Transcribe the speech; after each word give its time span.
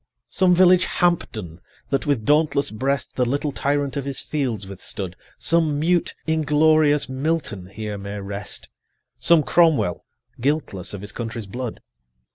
Some 0.29 0.55
village 0.55 0.85
Hampden, 0.85 1.61
that 1.91 2.07
with 2.07 2.25
dauntless 2.25 2.71
breast 2.71 3.15
The 3.17 3.23
little 3.23 3.51
tyrant 3.51 3.95
of 3.95 4.05
his 4.05 4.19
fields 4.19 4.65
withstood, 4.65 5.15
Some 5.37 5.79
mute 5.79 6.15
inglorious 6.25 7.07
Milton 7.07 7.67
here 7.67 7.99
may 7.99 8.19
rest, 8.19 8.67
Some 9.19 9.43
Cromwell, 9.43 10.03
guiltless 10.39 10.95
of 10.95 11.01
his 11.01 11.11
country's 11.11 11.45
blood. 11.45 11.81